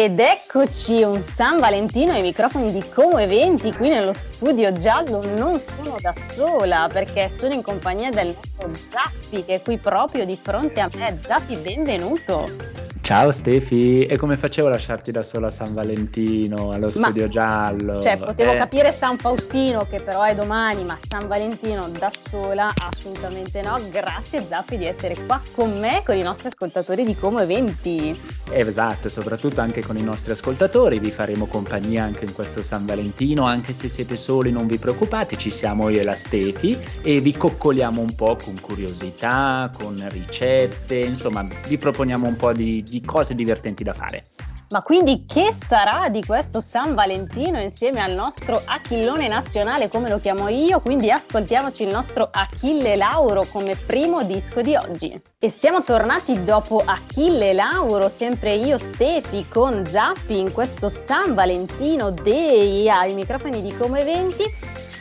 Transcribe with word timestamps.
Ed 0.00 0.20
eccoci 0.20 1.02
un 1.02 1.18
San 1.18 1.58
Valentino 1.58 2.12
ai 2.12 2.22
microfoni 2.22 2.70
di 2.70 2.88
Como 2.88 3.18
Eventi 3.18 3.72
qui 3.72 3.88
nello 3.88 4.12
studio 4.12 4.72
giallo. 4.72 5.20
Non 5.34 5.58
sono 5.58 5.96
da 6.00 6.14
sola 6.14 6.88
perché 6.88 7.28
sono 7.28 7.52
in 7.52 7.62
compagnia 7.62 8.08
del 8.10 8.32
nostro 8.32 8.70
Zappi 8.90 9.44
che 9.44 9.54
è 9.56 9.60
qui 9.60 9.76
proprio 9.76 10.24
di 10.24 10.38
fronte 10.40 10.78
a 10.78 10.88
me. 10.94 11.18
Zappi, 11.20 11.56
benvenuto. 11.56 12.87
Ciao 13.08 13.32
Stefi, 13.32 14.04
e 14.04 14.18
come 14.18 14.36
facevo 14.36 14.68
a 14.68 14.72
lasciarti 14.72 15.10
da 15.10 15.22
sola 15.22 15.46
a 15.46 15.50
San 15.50 15.72
Valentino, 15.72 16.68
allo 16.68 16.90
studio 16.90 17.22
ma, 17.22 17.28
giallo? 17.30 18.02
Cioè, 18.02 18.18
potevo 18.18 18.52
eh. 18.52 18.56
capire 18.58 18.92
San 18.92 19.16
Faustino, 19.16 19.86
che 19.88 20.02
però 20.02 20.24
è 20.24 20.34
domani, 20.34 20.84
ma 20.84 20.98
San 21.08 21.26
Valentino 21.26 21.88
da 21.88 22.10
sola 22.28 22.70
assolutamente 22.86 23.62
no. 23.62 23.80
Grazie 23.90 24.44
Zappi 24.46 24.76
di 24.76 24.84
essere 24.84 25.16
qua 25.24 25.40
con 25.52 25.78
me, 25.78 26.02
con 26.04 26.18
i 26.18 26.22
nostri 26.22 26.48
ascoltatori 26.48 27.02
di 27.06 27.16
Como 27.16 27.38
Eventi. 27.38 28.36
Esatto, 28.50 29.08
soprattutto 29.08 29.62
anche 29.62 29.82
con 29.82 29.96
i 29.96 30.02
nostri 30.02 30.32
ascoltatori, 30.32 30.98
vi 30.98 31.10
faremo 31.10 31.46
compagnia 31.46 32.04
anche 32.04 32.26
in 32.26 32.34
questo 32.34 32.62
San 32.62 32.84
Valentino, 32.84 33.44
anche 33.44 33.72
se 33.72 33.88
siete 33.88 34.18
soli 34.18 34.52
non 34.52 34.66
vi 34.66 34.76
preoccupate, 34.76 35.38
ci 35.38 35.50
siamo 35.50 35.88
io 35.88 36.00
e 36.00 36.04
la 36.04 36.14
Stefi 36.14 36.78
e 37.02 37.20
vi 37.20 37.34
coccoliamo 37.34 38.00
un 38.00 38.14
po' 38.14 38.36
con 38.36 38.58
curiosità, 38.60 39.70
con 39.78 40.06
ricette, 40.10 40.96
insomma 40.96 41.46
vi 41.66 41.78
proponiamo 41.78 42.26
un 42.26 42.36
po' 42.36 42.52
di, 42.52 42.82
di 42.82 42.97
di 42.98 43.06
cose 43.06 43.34
divertenti 43.34 43.84
da 43.84 43.92
fare. 43.92 44.24
Ma 44.70 44.82
quindi 44.82 45.24
che 45.26 45.50
sarà 45.50 46.10
di 46.10 46.22
questo 46.22 46.60
San 46.60 46.94
Valentino 46.94 47.58
insieme 47.58 48.02
al 48.02 48.12
nostro 48.12 48.60
Achillone 48.66 49.26
nazionale, 49.26 49.88
come 49.88 50.10
lo 50.10 50.20
chiamo 50.20 50.48
io? 50.48 50.80
Quindi 50.80 51.10
ascoltiamoci 51.10 51.84
il 51.84 51.88
nostro 51.88 52.28
Achille 52.30 52.94
Lauro 52.94 53.46
come 53.50 53.76
primo 53.76 54.24
disco 54.24 54.60
di 54.60 54.76
oggi. 54.76 55.18
E 55.38 55.48
siamo 55.48 55.82
tornati 55.82 56.44
dopo 56.44 56.82
Achille 56.84 57.54
Lauro, 57.54 58.10
sempre 58.10 58.56
io 58.56 58.76
Stefi 58.76 59.46
con 59.48 59.86
Zappi 59.86 60.38
in 60.38 60.52
questo 60.52 60.90
San 60.90 61.32
Valentino 61.32 62.10
Day 62.10 62.90
ai 62.90 63.14
microfoni 63.14 63.62
di 63.62 63.74
Come 63.74 64.00
Eventi 64.00 64.44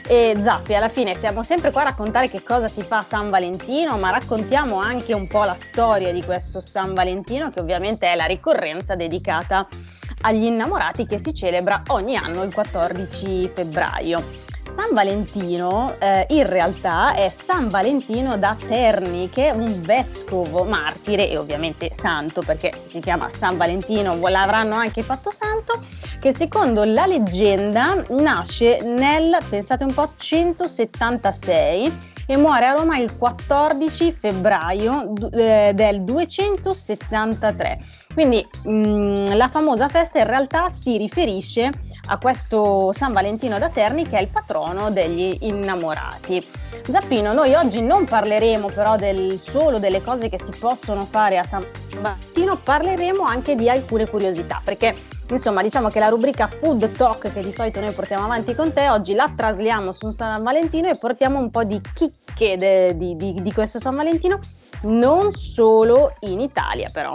e 0.08 0.38
Zappi, 0.42 0.74
alla 0.74 0.88
fine 0.88 1.16
siamo 1.16 1.44
sempre 1.44 1.70
qua 1.72 1.82
a 1.82 1.86
raccontare 1.86 2.30
che 2.30 2.42
cosa 2.42 2.70
si 2.70 2.82
fa 2.82 3.00
a 3.00 3.04
San 3.04 3.30
Valentino, 3.30 3.98
ma 3.98 4.10
raccontiamo 4.10 4.80
anche 4.80 5.14
un 5.14 5.28
po' 5.28 5.44
la 5.44 5.56
storia 5.56 6.14
di 6.14 6.24
questo 6.24 6.62
San 6.62 6.94
Valentino, 6.94 7.52
che 7.52 7.60
ovviamente 7.60 8.08
è 8.08 8.16
la 8.16 8.26
ricorrenza 8.26 8.96
dedicata 8.96 9.68
agli 10.22 10.46
innamorati 10.46 11.06
che 11.06 11.20
si 11.20 11.34
celebra 11.34 11.84
ogni 11.88 12.16
anno 12.16 12.44
il 12.44 12.54
14 12.54 13.52
febbraio. 13.54 14.47
San 14.78 14.94
Valentino 14.94 15.95
eh, 15.97 16.28
in 16.30 16.47
realtà 16.47 17.16
è 17.16 17.31
San 17.31 17.72
Valentino 17.72 18.38
da 18.38 18.56
Terni, 18.56 19.28
che 19.28 19.47
è 19.47 19.50
un 19.50 19.81
vescovo 19.81 20.66
martire 20.66 21.31
e 21.31 21.36
ovviamente 21.36 21.89
santo, 21.92 22.44
perché 22.44 22.73
se 22.75 22.88
si 22.88 23.00
chiama 23.00 23.31
San 23.31 23.58
Valentino 23.58 24.16
l'avranno 24.30 24.75
anche 24.75 25.02
fatto 25.02 25.31
santo, 25.31 25.83
che 26.20 26.31
secondo 26.31 26.83
la 26.83 27.08
leggenda 27.08 28.05
nasce 28.09 28.78
nel, 28.83 29.39
pensate 29.50 29.83
un 29.83 29.95
po', 29.95 30.11
176 30.16 32.17
e 32.30 32.36
muore 32.36 32.66
a 32.66 32.73
Roma 32.73 32.97
il 32.97 33.16
14 33.16 34.11
febbraio 34.11 35.14
eh, 35.31 35.72
del 35.73 36.03
273. 36.03 37.80
Quindi 38.14 38.45
mh, 38.64 38.70
mm, 38.70 39.25
la 39.33 39.47
famosa 39.47 39.88
festa 39.88 40.20
in 40.20 40.28
realtà 40.28 40.70
si 40.70 40.98
riferisce 40.98 41.70
a 42.08 42.17
questo 42.17 42.92
San 42.92 43.14
Valentino 43.14 43.58
da 43.58 43.70
Terni 43.70 44.08
che 44.08 44.17
è 44.17 44.22
il 44.22 44.28
patrono 44.28 44.92
degli 44.92 45.38
innamorati. 45.42 46.45
Zappino, 46.89 47.31
noi 47.31 47.53
oggi 47.53 47.81
non 47.81 48.05
parleremo 48.05 48.67
però 48.67 48.98
del, 48.98 49.39
solo 49.39 49.80
delle 49.80 50.02
cose 50.02 50.30
che 50.30 50.39
si 50.39 50.52
possono 50.58 51.08
fare 51.09 51.38
a 51.38 51.44
San 51.44 51.66
Valentino, 52.02 52.58
parleremo 52.58 53.23
anche 53.23 53.55
di 53.55 53.70
alcune 53.70 54.08
curiosità 54.08 54.61
perché 54.64 54.95
Insomma, 55.30 55.61
diciamo 55.61 55.89
che 55.89 56.00
la 56.00 56.08
rubrica 56.08 56.47
Food 56.47 56.92
Talk 56.95 57.33
che 57.33 57.44
di 57.44 57.52
solito 57.52 57.81
noi 57.81 57.92
portiamo 57.92 58.23
avanti 58.23 58.56
con 58.56 58.72
te, 58.72 58.89
oggi 58.89 59.14
la 59.14 59.31
trasliamo 59.36 59.92
su 59.92 60.09
San 60.09 60.42
Valentino 60.42 60.89
e 60.89 60.97
portiamo 60.97 61.38
un 61.38 61.52
po' 61.52 61.64
di 61.64 61.81
chicche 61.94 62.56
de, 62.56 62.95
di, 62.95 63.15
di, 63.17 63.42
di 63.42 63.52
questo 63.52 63.77
San 63.77 63.95
Valentino, 63.95 64.39
non 64.83 65.32
solo 65.33 66.14
in 66.21 66.39
Italia 66.39 66.89
però 66.93 67.14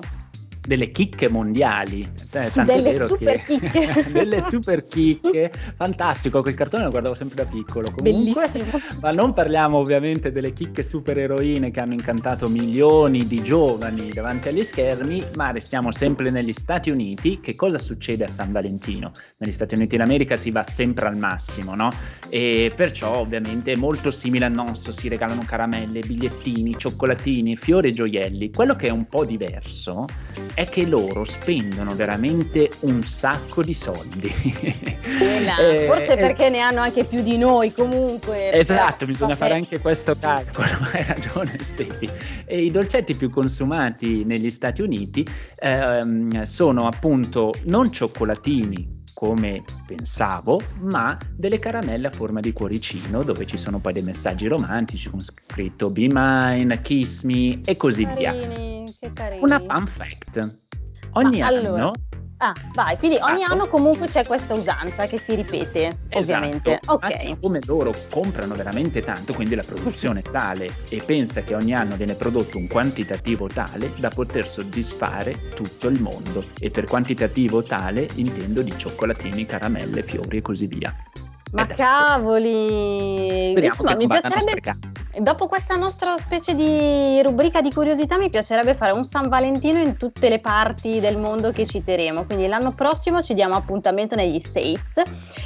delle 0.66 0.92
chicche 0.92 1.28
mondiali. 1.28 2.08
Eh, 2.30 2.50
delle 2.64 2.96
super 2.96 3.42
che... 3.44 3.58
chicche. 3.58 4.12
delle 4.12 4.40
super 4.40 4.86
chicche. 4.86 5.52
Fantastico, 5.76 6.40
quel 6.40 6.54
cartone 6.54 6.84
lo 6.84 6.90
guardavo 6.90 7.14
sempre 7.14 7.44
da 7.44 7.50
piccolo. 7.50 7.88
Comunque, 7.92 8.12
Bellissimo. 8.12 8.80
Ma 9.00 9.10
non 9.10 9.32
parliamo 9.32 9.78
ovviamente 9.78 10.30
delle 10.30 10.52
chicche 10.52 10.82
super 10.82 11.18
eroine 11.18 11.70
che 11.70 11.80
hanno 11.80 11.94
incantato 11.94 12.48
milioni 12.48 13.26
di 13.26 13.42
giovani 13.42 14.10
davanti 14.10 14.48
agli 14.48 14.62
schermi, 14.62 15.24
ma 15.34 15.50
restiamo 15.50 15.90
sempre 15.90 16.30
negli 16.30 16.52
Stati 16.52 16.90
Uniti. 16.90 17.40
Che 17.40 17.54
cosa 17.56 17.78
succede 17.78 18.24
a 18.24 18.28
San 18.28 18.52
Valentino? 18.52 19.10
Negli 19.38 19.52
Stati 19.52 19.74
Uniti 19.74 19.96
d'America 19.96 20.36
si 20.36 20.50
va 20.50 20.62
sempre 20.62 21.06
al 21.06 21.16
massimo, 21.16 21.74
no? 21.74 21.90
E 22.28 22.72
perciò 22.74 23.16
ovviamente 23.18 23.72
è 23.72 23.76
molto 23.76 24.10
simile 24.12 24.44
al 24.44 24.52
nostro, 24.52 24.92
si 24.92 25.08
regalano 25.08 25.42
caramelle, 25.44 26.00
bigliettini, 26.00 26.76
cioccolatini, 26.78 27.56
fiori 27.56 27.88
e 27.88 27.92
gioielli. 27.92 28.50
Quello 28.52 28.76
che 28.76 28.86
è 28.86 28.90
un 28.90 29.06
po' 29.08 29.24
diverso 29.24 30.06
è 30.54 30.68
che 30.68 30.86
loro 30.86 31.24
spendono 31.24 31.94
veramente 31.94 32.70
un 32.80 33.02
sacco 33.04 33.62
di 33.62 33.74
soldi. 33.74 34.32
eh, 35.60 35.86
forse 35.86 36.16
perché 36.16 36.46
eh, 36.46 36.50
ne 36.50 36.60
hanno 36.60 36.80
anche 36.80 37.04
più 37.04 37.22
di 37.22 37.36
noi 37.36 37.72
comunque. 37.72 38.52
Esatto, 38.52 39.06
bisogna 39.06 39.36
fare 39.36 39.54
anche 39.54 39.80
questo 39.80 40.16
calcolo, 40.18 40.68
hai 40.92 41.04
ragione 41.04 41.56
Stefi. 41.60 42.08
E 42.44 42.62
I 42.62 42.70
dolcetti 42.70 43.14
più 43.14 43.30
consumati 43.30 44.24
negli 44.24 44.50
Stati 44.50 44.82
Uniti 44.82 45.26
ehm, 45.58 46.42
sono 46.42 46.86
appunto 46.86 47.52
non 47.64 47.90
cioccolatini 47.90 49.00
come 49.14 49.64
pensavo, 49.86 50.60
ma 50.80 51.16
delle 51.36 51.58
caramelle 51.58 52.08
a 52.08 52.10
forma 52.10 52.40
di 52.40 52.52
cuoricino 52.52 53.22
dove 53.22 53.46
ci 53.46 53.56
sono 53.56 53.78
poi 53.78 53.92
dei 53.92 54.02
messaggi 54.02 54.46
romantici 54.46 55.10
con 55.10 55.20
scritto 55.20 55.90
Be 55.90 56.08
Mine, 56.10 56.80
Kiss 56.82 57.22
Me 57.22 57.60
e 57.64 57.76
così 57.76 58.04
carini, 58.04 58.84
via. 58.98 59.38
Una 59.40 59.58
fun 59.58 59.86
fact. 59.86 60.58
Ogni 61.12 61.40
ma 61.40 61.46
anno 61.46 61.58
allora 61.58 61.90
Ah, 62.44 62.53
vai, 62.75 62.98
quindi 62.98 63.19
ogni 63.20 63.44
anno 63.44 63.69
comunque 63.69 64.08
c'è 64.08 64.26
questa 64.26 64.54
usanza 64.54 65.06
che 65.06 65.16
si 65.16 65.36
ripete, 65.36 65.86
esatto. 66.08 66.19
ovviamente. 66.19 66.80
Ok. 66.86 67.03
Ma 67.03 67.10
siccome 67.10 67.60
loro 67.64 67.94
comprano 68.10 68.54
veramente 68.54 69.00
tanto, 69.00 69.32
quindi 69.32 69.54
la 69.54 69.62
produzione 69.62 70.22
sale 70.26 70.69
e 70.88 71.00
pensa 71.06 71.42
che 71.42 71.54
ogni 71.54 71.72
anno 71.72 71.94
viene 71.94 72.14
prodotto 72.14 72.58
un 72.58 72.66
quantitativo 72.66 73.47
tale 73.47 73.92
da 73.97 74.08
poter 74.08 74.48
soddisfare 74.48 75.50
tutto 75.54 75.86
il 75.86 76.00
mondo. 76.00 76.47
E 76.58 76.70
per 76.70 76.86
quantitativo 76.86 77.62
tale 77.62 78.08
intendo 78.16 78.62
di 78.62 78.76
cioccolatini, 78.76 79.47
caramelle, 79.47 80.02
fiori 80.02 80.38
e 80.38 80.42
così 80.42 80.66
via. 80.66 80.92
Ma 81.52 81.64
eh, 81.64 81.75
cavoli! 81.75 83.52
Insomma, 83.52 83.94
mi 83.94 84.08
piacerebbe. 84.08 84.91
Dopo 85.18 85.46
questa 85.46 85.76
nostra 85.76 86.16
specie 86.16 86.54
di 86.54 87.20
rubrica 87.22 87.60
di 87.60 87.70
curiosità, 87.70 88.16
mi 88.16 88.30
piacerebbe 88.30 88.74
fare 88.74 88.92
un 88.92 89.04
San 89.04 89.28
Valentino 89.28 89.78
in 89.78 89.98
tutte 89.98 90.30
le 90.30 90.40
parti 90.40 91.00
del 91.00 91.18
mondo 91.18 91.50
che 91.50 91.66
citeremo. 91.66 92.24
Quindi 92.24 92.46
l'anno 92.46 92.72
prossimo 92.72 93.20
ci 93.20 93.34
diamo 93.34 93.54
appuntamento 93.54 94.14
negli 94.14 94.40
States 94.40 95.02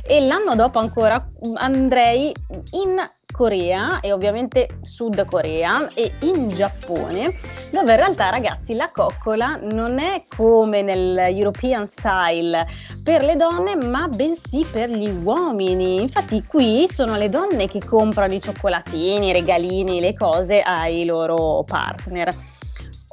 e 0.06 0.20
l'anno 0.20 0.54
dopo 0.54 0.78
ancora 0.78 1.28
andrei 1.56 2.32
in 2.72 2.96
Corea 3.36 4.00
e 4.00 4.12
ovviamente 4.12 4.78
Sud 4.80 5.26
Corea 5.26 5.88
e 5.92 6.14
in 6.20 6.48
Giappone, 6.48 7.34
dove 7.70 7.90
in 7.90 7.96
realtà 7.96 8.30
ragazzi 8.30 8.74
la 8.74 8.90
coccola 8.90 9.58
non 9.60 9.98
è 9.98 10.24
come 10.34 10.80
nel 10.80 11.18
European 11.36 11.86
style 11.86 12.66
per 13.04 13.22
le 13.22 13.36
donne, 13.36 13.76
ma 13.76 14.08
bensì 14.08 14.64
per 14.64 14.88
gli 14.88 15.10
uomini. 15.22 16.00
Infatti 16.00 16.44
qui 16.46 16.86
sono 16.88 17.16
le 17.16 17.28
donne 17.28 17.68
che 17.68 17.84
comprano 17.84 18.32
i 18.32 18.40
cioccolatini, 18.40 19.28
i 19.28 19.32
regalini, 19.32 20.00
le 20.00 20.14
cose 20.14 20.62
ai 20.62 21.04
loro 21.04 21.62
partner. 21.64 22.55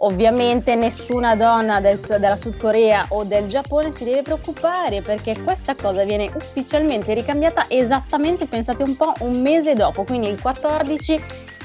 Ovviamente 0.03 0.75
nessuna 0.75 1.33
donna 1.37 1.79
del, 1.79 1.97
della 1.97 2.35
Sud 2.35 2.57
Corea 2.57 3.05
o 3.09 3.23
del 3.23 3.47
Giappone 3.47 3.91
si 3.91 4.03
deve 4.03 4.21
preoccupare 4.21 5.01
perché 5.01 5.41
questa 5.41 5.75
cosa 5.75 6.03
viene 6.03 6.29
ufficialmente 6.33 7.13
ricambiata 7.13 7.65
esattamente, 7.69 8.45
pensate 8.45 8.83
un 8.83 8.97
po', 8.97 9.13
un 9.19 9.41
mese 9.41 9.75
dopo, 9.75 10.03
quindi 10.03 10.27
il 10.27 10.41
14 10.41 11.21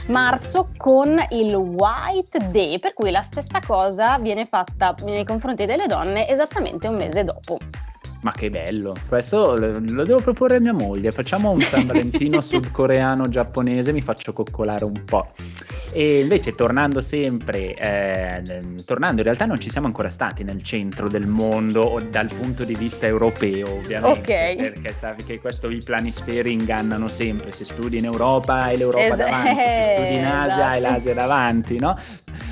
marzo 0.09 0.69
con 0.77 1.21
il 1.31 1.53
White 1.53 2.51
Day, 2.53 2.79
per 2.79 2.95
cui 2.95 3.11
la 3.11 3.23
stessa 3.23 3.59
cosa 3.59 4.19
viene 4.21 4.47
fatta 4.47 4.95
nei 5.03 5.25
confronti 5.25 5.67
delle 5.67 5.87
donne 5.87 6.29
esattamente 6.29 6.87
un 6.87 6.95
mese 6.95 7.25
dopo. 7.25 7.59
Ma 8.21 8.31
che 8.31 8.51
bello, 8.51 8.95
questo 9.09 9.57
lo 9.57 10.05
devo 10.05 10.21
proporre 10.21 10.57
a 10.57 10.61
mia 10.61 10.73
moglie, 10.73 11.11
facciamo 11.11 11.51
un 11.51 11.61
San 11.61 11.87
Valentino 11.87 12.39
sudcoreano-giapponese, 12.43 13.93
mi 13.93 14.01
faccio 14.01 14.33
coccolare 14.33 14.85
un 14.85 15.05
po'. 15.05 15.27
E 15.91 16.21
invece 16.21 16.53
tornando 16.53 17.01
sempre, 17.01 17.75
eh, 17.75 18.43
tornando 18.85 19.19
in 19.19 19.25
realtà 19.25 19.47
non 19.47 19.59
ci 19.59 19.71
siamo 19.71 19.87
ancora 19.87 20.09
stati 20.09 20.45
nel 20.45 20.63
centro 20.63 21.09
del 21.09 21.27
mondo 21.27 22.01
dal 22.11 22.29
punto 22.29 22.65
di 22.65 22.75
vista 22.75 23.07
europeo 23.07 23.73
ovviamente, 23.73 24.19
okay. 24.21 24.57
perché 24.57 24.93
sai 24.93 25.17
che 25.25 25.41
questo 25.41 25.71
i 25.71 25.83
planisferi 25.83 26.53
ingannano 26.53 27.09
sempre, 27.09 27.51
se 27.51 27.65
studi 27.65 27.99
in 27.99 28.05
Europa 28.05 28.65
hai 28.65 28.77
l'Europa 28.77 29.07
es- 29.07 29.17
davanti, 29.17 29.71
se 29.71 29.83
studi 29.95 30.15
in 30.17 30.25
Asia 30.25 30.47
esatto. 30.47 30.63
hai 30.63 30.81
l'Asia 30.81 31.15
davanti, 31.15 31.79
no? 31.79 31.99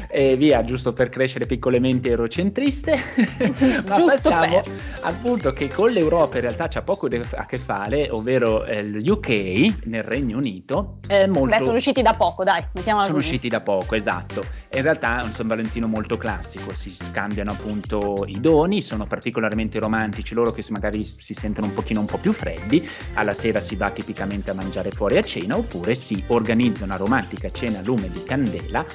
E 0.08 0.36
via, 0.36 0.64
giusto 0.64 0.92
per 0.92 1.08
crescere 1.10 1.46
piccolamente 1.46 2.08
eurocentriste, 2.08 2.96
ma 3.86 3.96
giusto 3.96 4.30
passiamo 4.30 4.62
per 4.62 4.72
appunto 5.06 5.52
che 5.52 5.68
con 5.68 5.90
l'Europa 5.90 6.36
in 6.36 6.42
realtà 6.42 6.68
c'ha 6.68 6.82
poco 6.82 7.06
a 7.06 7.46
che 7.46 7.58
fare, 7.58 8.08
ovvero 8.10 8.64
eh, 8.64 8.80
il 8.80 9.08
UK 9.08 9.84
nel 9.84 10.02
Regno 10.02 10.36
Unito 10.36 10.98
è 11.06 11.26
molto... 11.26 11.56
Beh, 11.56 11.62
sono 11.62 11.76
usciti 11.76 12.02
da 12.02 12.14
poco, 12.14 12.44
dai, 12.44 12.64
mettiamola 12.72 13.06
Sono 13.06 13.18
così. 13.18 13.25
Usciti 13.26 13.48
da 13.48 13.60
poco, 13.60 13.96
esatto. 13.96 14.44
In 14.72 14.82
realtà 14.82 15.20
è 15.20 15.24
un 15.24 15.32
San 15.32 15.48
Valentino 15.48 15.88
molto 15.88 16.16
classico, 16.16 16.72
si 16.72 16.90
scambiano 16.90 17.50
appunto 17.50 18.24
i 18.26 18.40
doni, 18.40 18.80
sono 18.80 19.04
particolarmente 19.04 19.80
romantici, 19.80 20.32
loro 20.32 20.52
che 20.52 20.64
magari 20.70 21.02
si 21.02 21.34
sentono 21.34 21.66
un 21.66 21.74
pochino 21.74 21.98
un 21.98 22.06
po' 22.06 22.18
più 22.18 22.32
freddi, 22.32 22.88
alla 23.14 23.34
sera 23.34 23.60
si 23.60 23.74
va 23.74 23.90
tipicamente 23.90 24.50
a 24.50 24.54
mangiare 24.54 24.92
fuori 24.92 25.16
a 25.16 25.22
cena 25.22 25.56
oppure 25.56 25.96
si 25.96 26.22
organizza 26.28 26.84
una 26.84 26.96
romantica 26.96 27.50
cena 27.50 27.80
a 27.80 27.82
lume 27.82 28.08
di 28.10 28.22
candela 28.22 28.86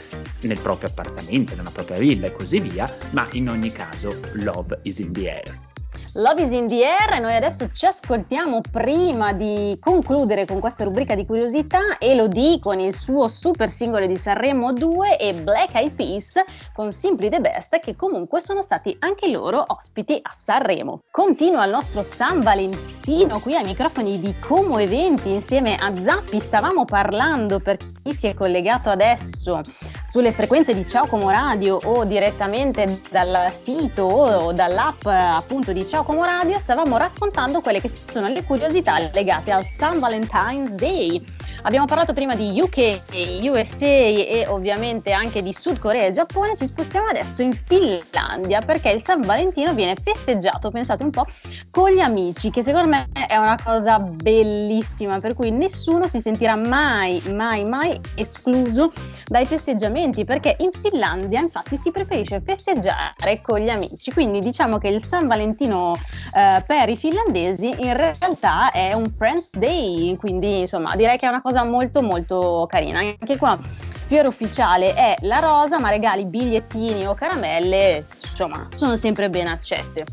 nel 0.42 0.60
proprio 0.60 0.90
appartamento, 0.90 1.54
nella 1.56 1.72
propria 1.72 1.98
villa 1.98 2.28
e 2.28 2.32
così 2.32 2.60
via, 2.62 2.90
ma 3.10 3.28
in 3.34 3.50
ogni 3.50 3.74
caso 3.74 4.18
love 4.34 4.80
is 4.84 5.00
in 5.00 5.12
the 5.12 5.30
air. 5.30 5.70
Love 6.16 6.42
is 6.42 6.52
in 6.52 6.68
the 6.68 6.84
air 6.84 7.22
noi 7.22 7.34
adesso 7.34 7.70
ci 7.72 7.86
ascoltiamo 7.86 8.60
prima 8.70 9.32
di 9.32 9.78
concludere 9.80 10.46
con 10.46 10.60
questa 10.60 10.84
rubrica 10.84 11.16
di 11.16 11.26
curiosità 11.26 11.80
Elodie 12.00 12.60
con 12.60 12.82
il 12.82 12.94
suo 12.94 13.30
super 13.30 13.70
singolo 13.70 14.06
di 14.06 14.18
Sanremo 14.18 14.74
2 14.74 15.18
e 15.18 15.34
Black 15.36 15.74
Eyed 15.74 15.94
Peas 15.94 16.34
con 16.74 16.92
Simply 16.92 17.30
the 17.30 17.40
Best 17.40 17.80
che 17.80 17.96
comunque 17.96 18.42
sono 18.42 18.62
stati 18.62 18.94
anche 19.00 19.30
loro 19.30 19.64
ospiti 19.66 20.20
a 20.22 20.34
Sanremo. 20.36 21.00
Continua 21.10 21.64
il 21.64 21.72
nostro 21.72 22.02
San 22.02 22.42
Valentino 22.42 23.40
qui 23.40 23.56
ai 23.56 23.64
microfoni 23.64 24.20
di 24.20 24.38
Como 24.38 24.80
Eventi 24.80 25.32
insieme 25.32 25.78
a 25.78 25.94
Zappi 25.96 26.42
stavamo 26.42 26.84
parlando 26.84 27.62
per 27.62 27.78
chi 27.78 28.14
si 28.14 28.28
è 28.28 28.34
collegato 28.34 28.90
adesso 28.90 29.62
sulle 30.04 30.34
frequenze 30.34 30.74
di 30.74 30.86
Ciao 30.86 31.08
Como 31.08 31.30
Radio 31.30 31.80
o 31.82 32.04
direttamente 32.04 33.00
dal 33.10 33.50
sito 33.54 34.04
o 34.04 34.52
dall'app 34.52 35.06
appunto 35.06 35.72
di 35.72 35.88
Ciao 35.88 36.01
Como 36.04 36.24
Radio 36.24 36.58
stavamo 36.58 36.98
raccontando 36.98 37.62
quelle 37.62 37.80
che 37.80 37.90
sono 38.06 38.28
le 38.28 38.44
curiosità 38.44 38.98
legate 39.14 39.52
al 39.52 39.66
San 39.66 40.00
Valentine's 40.00 40.74
Day. 40.74 41.24
Abbiamo 41.64 41.86
parlato 41.86 42.14
prima 42.14 42.36
di 42.36 42.60
UK, 42.60 43.02
USA 43.44 43.86
e 43.86 44.46
ovviamente 44.48 45.12
anche 45.12 45.44
di 45.44 45.54
Sud 45.54 45.78
Corea 45.78 46.06
e 46.06 46.12
Giappone, 46.12 46.56
ci 46.56 46.66
spostiamo 46.66 47.08
adesso 47.08 47.44
in 47.44 47.54
Finlandia 47.54 48.62
perché 48.62 48.90
il 48.90 49.04
San 49.04 49.22
Valentino 49.22 49.74
viene 49.76 49.96
festeggiato, 50.02 50.72
pensate 50.72 51.04
un 51.04 51.12
po', 51.12 51.26
con 51.70 51.92
gli 51.92 52.00
amici, 52.00 52.50
che 52.50 52.64
secondo 52.64 52.88
me 52.90 53.10
è 53.28 53.38
una 53.38 53.58
cosa 53.64 54.00
bellissima, 54.00 55.20
per 55.20 55.36
cui 55.36 55.52
nessuno 55.52 56.08
si 56.08 56.20
sentirà 56.20 56.56
mai, 56.56 57.22
mai, 57.32 57.64
mai 57.64 58.00
escluso 58.16 58.92
dai 59.26 59.46
festeggiamenti, 59.46 60.26
perché 60.26 60.56
in 60.60 60.72
Finlandia 60.72 61.42
infatti 61.42 61.78
si 61.78 61.92
preferisce 61.92 62.42
festeggiare 62.44 63.42
con 63.42 63.60
gli 63.60 63.70
amici, 63.70 64.12
quindi 64.12 64.40
diciamo 64.40 64.80
che 64.80 64.88
il 64.88 65.04
San 65.04 65.28
Valentino 65.28 65.96
eh, 66.34 66.64
per 66.66 66.90
i 66.90 66.96
finlandesi 66.96 67.68
in 67.78 67.96
realtà 67.96 68.72
è 68.72 68.94
un 68.94 69.06
Friends 69.12 69.52
Day, 69.52 70.16
quindi 70.18 70.62
insomma 70.62 70.96
direi 70.96 71.18
che 71.18 71.28
è 71.28 71.30
una 71.30 71.42
cosa 71.42 71.51
cosa 71.52 71.66
molto 71.66 72.02
molto 72.02 72.66
carina. 72.70 73.00
Anche 73.00 73.38
qua 73.38 73.60
fiore 74.08 74.28
ufficiale 74.28 74.94
è 74.94 75.16
la 75.22 75.40
rosa, 75.40 75.80
ma 75.80 75.90
regali 75.90 76.26
bigliettini 76.26 77.06
o 77.06 77.14
caramelle, 77.14 78.06
insomma, 78.22 78.68
sono 78.70 78.96
sempre 78.96 79.30
ben 79.30 79.48
accette. 79.48 80.06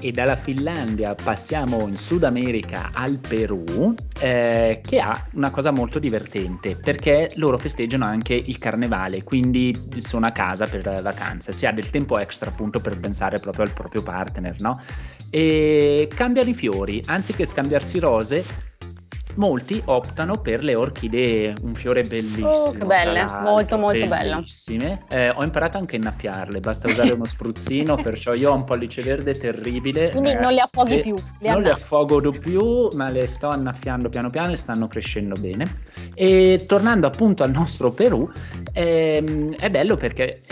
E 0.00 0.12
dalla 0.12 0.36
Finlandia 0.36 1.14
passiamo 1.14 1.88
in 1.88 1.96
Sud 1.96 2.22
America 2.22 2.90
al 2.92 3.16
Perù, 3.16 3.94
eh, 4.20 4.80
che 4.86 5.00
ha 5.00 5.26
una 5.32 5.50
cosa 5.50 5.70
molto 5.70 5.98
divertente, 5.98 6.76
perché 6.76 7.30
loro 7.34 7.58
festeggiano 7.58 8.04
anche 8.04 8.34
il 8.34 8.58
carnevale, 8.58 9.24
quindi 9.24 9.76
sono 9.96 10.26
a 10.26 10.30
casa 10.30 10.66
per 10.66 11.02
vacanze, 11.02 11.52
si 11.52 11.66
ha 11.66 11.72
del 11.72 11.90
tempo 11.90 12.18
extra 12.18 12.50
appunto 12.50 12.78
per 12.80 12.98
pensare 12.98 13.40
proprio 13.40 13.64
al 13.64 13.72
proprio 13.72 14.02
partner, 14.02 14.54
no? 14.60 14.80
E 15.30 16.08
cambiano 16.14 16.48
i 16.48 16.54
fiori, 16.54 17.02
anziché 17.06 17.44
scambiarsi 17.44 17.98
rose, 17.98 18.44
molti 19.38 19.80
optano 19.86 20.38
per 20.40 20.62
le 20.62 20.74
orchidee, 20.74 21.54
un 21.62 21.74
fiore 21.74 22.02
bellissimo. 22.02 22.48
Oh, 22.48 22.72
che 22.72 22.84
belle, 22.84 23.24
molto 23.42 23.78
molto 23.78 24.06
bello. 24.06 24.44
Eh, 25.08 25.30
ho 25.30 25.42
imparato 25.42 25.78
anche 25.78 25.96
a 25.96 25.98
innaffiarle, 25.98 26.60
basta 26.60 26.88
usare 26.88 27.12
uno 27.12 27.24
spruzzino, 27.24 27.96
perciò 28.02 28.34
io 28.34 28.50
ho 28.50 28.54
un 28.54 28.64
pollice 28.64 29.02
verde 29.02 29.34
terribile. 29.34 30.10
Quindi 30.10 30.30
eh, 30.30 30.38
non 30.38 30.52
le 30.52 30.60
affoghi 30.60 31.00
più. 31.00 31.14
Le 31.38 31.50
non 31.50 31.62
le 31.62 31.70
affogo 31.70 32.20
più, 32.30 32.88
ma 32.94 33.08
le 33.08 33.26
sto 33.26 33.48
annaffiando 33.48 34.08
piano 34.08 34.28
piano 34.30 34.52
e 34.52 34.56
stanno 34.56 34.88
crescendo 34.88 35.34
bene. 35.38 35.82
E 36.14 36.64
tornando 36.66 37.06
appunto 37.06 37.44
al 37.44 37.50
nostro 37.50 37.90
Perù, 37.90 38.28
ehm, 38.72 39.54
è 39.56 39.70
bello 39.70 39.96
perché 39.96 40.42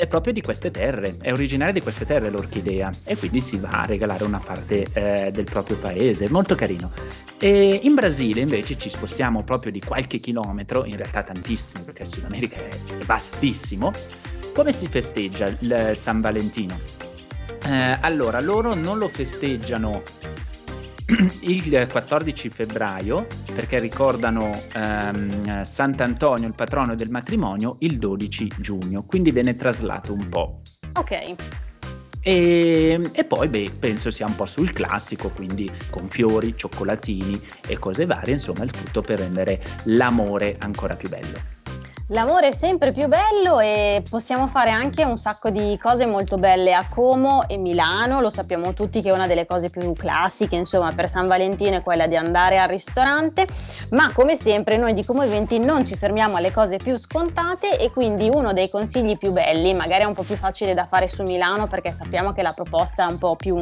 è 0.00 0.06
proprio 0.06 0.32
di 0.32 0.40
queste 0.40 0.70
terre, 0.70 1.16
è 1.20 1.30
originaria 1.30 1.74
di 1.74 1.82
queste 1.82 2.06
terre 2.06 2.30
l'orchidea 2.30 2.90
e 3.04 3.18
quindi 3.18 3.38
si 3.38 3.58
va 3.58 3.82
a 3.82 3.84
regalare 3.84 4.24
una 4.24 4.38
parte 4.42 4.86
eh, 4.94 5.30
del 5.30 5.44
proprio 5.44 5.76
paese, 5.76 6.26
molto 6.30 6.54
carino. 6.54 6.90
E 7.38 7.80
in 7.82 7.94
Brasile 7.94 8.40
invece 8.40 8.78
ci 8.78 8.88
spostiamo 8.88 9.42
proprio 9.42 9.70
di 9.70 9.80
qualche 9.80 10.18
chilometro, 10.18 10.86
in 10.86 10.96
realtà 10.96 11.22
tantissimo 11.22 11.84
perché 11.84 12.04
il 12.04 12.08
Sud 12.08 12.24
America 12.24 12.56
è 12.56 13.04
vastissimo. 13.04 13.92
Come 14.54 14.72
si 14.72 14.86
festeggia 14.86 15.54
il 15.58 15.90
San 15.92 16.22
Valentino? 16.22 16.80
Eh, 17.66 17.98
allora, 18.00 18.40
loro 18.40 18.72
non 18.72 18.96
lo 18.96 19.08
festeggiano 19.08 20.02
il 21.40 21.86
14 21.90 22.48
febbraio, 22.50 23.26
perché 23.54 23.78
ricordano 23.78 24.62
ehm, 24.74 25.62
Sant'Antonio, 25.62 26.46
il 26.46 26.54
patrono 26.54 26.94
del 26.94 27.10
matrimonio, 27.10 27.76
il 27.80 27.98
12 27.98 28.52
giugno, 28.58 29.04
quindi 29.04 29.30
viene 29.30 29.54
traslato 29.54 30.12
un 30.12 30.28
po'. 30.28 30.62
Ok. 30.94 31.34
E, 32.22 33.00
e, 33.12 33.24
poi 33.24 33.48
beh, 33.48 33.70
penso 33.78 34.10
sia 34.10 34.26
un 34.26 34.36
po' 34.36 34.46
sul 34.46 34.72
classico, 34.72 35.30
quindi 35.30 35.70
con 35.88 36.08
fiori, 36.08 36.54
cioccolatini 36.56 37.40
e 37.66 37.78
cose 37.78 38.04
varie, 38.04 38.34
insomma 38.34 38.64
il 38.64 38.70
tutto 38.70 39.00
per 39.00 39.20
rendere 39.20 39.60
l'amore 39.84 40.56
ancora 40.58 40.96
più 40.96 41.08
bello. 41.08 41.59
L'amore 42.12 42.48
è 42.48 42.52
sempre 42.52 42.90
più 42.90 43.06
bello 43.06 43.60
e 43.60 44.02
possiamo 44.10 44.48
fare 44.48 44.70
anche 44.70 45.04
un 45.04 45.16
sacco 45.16 45.48
di 45.48 45.78
cose 45.80 46.06
molto 46.06 46.38
belle 46.38 46.74
a 46.74 46.84
Como 46.88 47.46
e 47.46 47.56
Milano, 47.56 48.20
lo 48.20 48.30
sappiamo 48.30 48.72
tutti 48.72 49.00
che 49.00 49.10
è 49.10 49.12
una 49.12 49.28
delle 49.28 49.46
cose 49.46 49.70
più 49.70 49.92
classiche, 49.92 50.56
insomma, 50.56 50.92
per 50.92 51.08
San 51.08 51.28
Valentino 51.28 51.76
è 51.76 51.82
quella 51.82 52.08
di 52.08 52.16
andare 52.16 52.58
al 52.58 52.66
ristorante, 52.66 53.46
ma 53.90 54.12
come 54.12 54.34
sempre 54.34 54.76
noi 54.76 54.92
di 54.92 55.04
Como 55.04 55.22
Eventi 55.22 55.60
non 55.60 55.86
ci 55.86 55.94
fermiamo 55.94 56.36
alle 56.36 56.50
cose 56.50 56.78
più 56.78 56.96
scontate 56.96 57.78
e 57.78 57.92
quindi 57.92 58.28
uno 58.28 58.52
dei 58.52 58.68
consigli 58.68 59.16
più 59.16 59.30
belli, 59.30 59.72
magari 59.72 60.02
è 60.02 60.06
un 60.06 60.14
po' 60.14 60.24
più 60.24 60.34
facile 60.34 60.74
da 60.74 60.86
fare 60.86 61.06
su 61.06 61.22
Milano 61.22 61.68
perché 61.68 61.92
sappiamo 61.92 62.32
che 62.32 62.42
la 62.42 62.52
proposta 62.52 63.06
è 63.06 63.10
un 63.12 63.18
po' 63.18 63.36
più, 63.36 63.56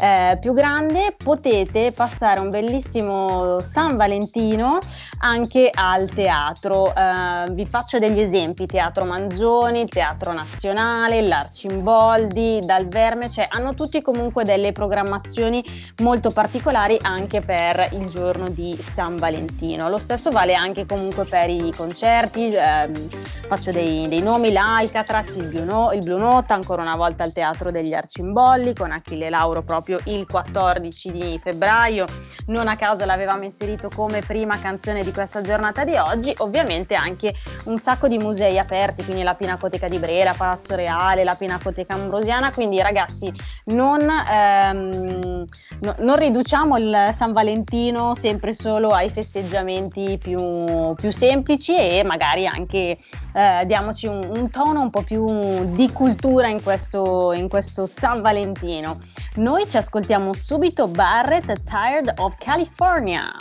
eh, 0.00 0.38
più 0.40 0.54
grande, 0.54 1.14
potete 1.14 1.92
passare 1.92 2.40
un 2.40 2.48
bellissimo 2.48 3.60
San 3.60 3.98
Valentino 3.98 4.78
anche 5.18 5.70
al 5.70 6.08
teatro. 6.08 6.94
Eh, 6.94 7.64
faccio 7.66 7.98
degli 7.98 8.20
esempi, 8.20 8.66
Teatro 8.66 9.04
Mangioni, 9.04 9.80
il 9.80 9.88
Teatro 9.88 10.32
Nazionale, 10.32 11.22
l'Arcimboldi, 11.22 12.60
Dal 12.64 12.86
Verme, 12.86 13.30
cioè 13.30 13.46
hanno 13.50 13.74
tutti 13.74 14.00
comunque 14.02 14.44
delle 14.44 14.72
programmazioni 14.72 15.64
molto 16.02 16.30
particolari 16.30 16.98
anche 17.00 17.40
per 17.40 17.88
il 17.92 18.06
giorno 18.06 18.48
di 18.48 18.76
San 18.76 19.16
Valentino. 19.16 19.88
Lo 19.88 19.98
stesso 19.98 20.30
vale 20.30 20.54
anche 20.54 20.86
comunque 20.86 21.24
per 21.24 21.50
i 21.50 21.72
concerti, 21.76 22.52
ehm, 22.54 23.08
faccio 23.48 23.72
dei, 23.72 24.08
dei, 24.08 24.22
nomi, 24.22 24.52
l'Alcatraz, 24.52 25.34
il 25.34 25.46
Blue, 25.46 25.64
no- 25.64 25.92
il 25.92 26.02
Blue 26.02 26.18
Note, 26.18 26.52
ancora 26.52 26.82
una 26.82 26.96
volta 26.96 27.24
al 27.24 27.32
Teatro 27.32 27.70
degli 27.70 27.94
Arcimbolli 27.94 28.74
con 28.74 28.92
Achille 28.92 29.30
Lauro 29.30 29.62
proprio 29.62 29.98
il 30.04 30.26
14 30.26 31.10
di 31.12 31.40
febbraio, 31.42 32.06
non 32.46 32.68
a 32.68 32.76
caso 32.76 33.04
l'avevamo 33.04 33.44
inserito 33.44 33.88
come 33.94 34.20
prima 34.20 34.58
canzone 34.58 35.02
di 35.02 35.12
questa 35.12 35.40
giornata 35.40 35.84
di 35.84 35.96
oggi, 35.96 36.32
ovviamente 36.38 36.94
anche 36.94 37.34
un 37.64 37.78
sacco 37.78 38.08
di 38.08 38.18
musei 38.18 38.58
aperti, 38.58 39.04
quindi 39.04 39.22
la 39.22 39.34
Pinacoteca 39.34 39.88
di 39.88 39.98
Brera, 39.98 40.34
Palazzo 40.34 40.74
Reale, 40.74 41.24
la 41.24 41.34
Pinacoteca 41.34 41.94
Ambrosiana, 41.94 42.52
quindi 42.52 42.80
ragazzi 42.80 43.32
non, 43.66 44.00
ehm, 44.00 45.44
no, 45.80 45.94
non 45.98 46.16
riduciamo 46.16 46.76
il 46.76 47.08
San 47.12 47.32
Valentino 47.32 48.14
sempre 48.14 48.54
solo 48.54 48.90
ai 48.90 49.10
festeggiamenti 49.10 50.18
più, 50.18 50.94
più 50.94 51.10
semplici 51.10 51.76
e 51.76 52.04
magari 52.04 52.46
anche 52.46 52.98
eh, 53.32 53.64
diamoci 53.66 54.06
un, 54.06 54.30
un, 54.34 54.50
tono 54.50 54.80
un 54.80 54.90
po' 54.90 55.02
più 55.02 55.74
di 55.74 55.90
cultura 55.92 56.48
in 56.48 56.62
questo, 56.62 57.32
in 57.32 57.48
questo 57.48 57.86
San 57.86 58.22
Valentino. 58.22 58.98
Noi 59.36 59.68
ci 59.68 59.76
ascoltiamo 59.76 60.32
subito 60.32 60.88
Barrett 60.88 61.62
Tired 61.64 62.12
of 62.16 62.34
California. 62.38 63.32